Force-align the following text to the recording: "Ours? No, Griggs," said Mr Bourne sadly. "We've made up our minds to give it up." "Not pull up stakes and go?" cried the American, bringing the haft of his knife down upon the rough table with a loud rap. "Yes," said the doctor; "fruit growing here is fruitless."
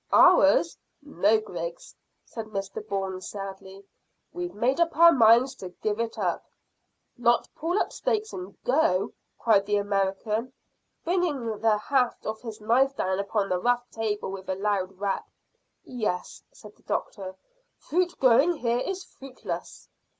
"Ours? 0.11 0.75
No, 1.03 1.39
Griggs," 1.39 1.93
said 2.25 2.47
Mr 2.47 2.81
Bourne 2.87 3.21
sadly. 3.21 3.85
"We've 4.33 4.55
made 4.55 4.79
up 4.81 4.97
our 4.97 5.11
minds 5.11 5.53
to 5.57 5.69
give 5.83 5.99
it 5.99 6.17
up." 6.17 6.43
"Not 7.19 7.47
pull 7.55 7.77
up 7.79 7.93
stakes 7.93 8.33
and 8.33 8.57
go?" 8.63 9.13
cried 9.37 9.67
the 9.67 9.75
American, 9.77 10.53
bringing 11.05 11.59
the 11.59 11.77
haft 11.77 12.25
of 12.25 12.41
his 12.41 12.59
knife 12.59 12.95
down 12.95 13.19
upon 13.19 13.49
the 13.49 13.59
rough 13.59 13.87
table 13.91 14.31
with 14.31 14.49
a 14.49 14.55
loud 14.55 14.93
rap. 14.99 15.29
"Yes," 15.83 16.41
said 16.51 16.75
the 16.75 16.81
doctor; 16.81 17.35
"fruit 17.77 18.17
growing 18.19 18.53
here 18.53 18.79
is 18.79 19.03
fruitless." 19.03 19.87